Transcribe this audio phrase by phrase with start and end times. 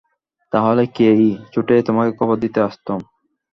[0.53, 1.05] তা হলে কি
[1.53, 2.99] ছুটে তোমাকে খবর দিতে আসতুম?